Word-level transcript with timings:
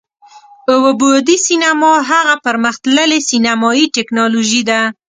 اووه 0.71 0.91
بعدی 1.01 1.37
سینما 1.47 1.91
هغه 2.11 2.35
پر 2.43 2.55
مختللې 2.65 3.19
سینمایي 3.29 3.85
ټیکنالوژي 3.95 4.61
ده، 4.69 4.79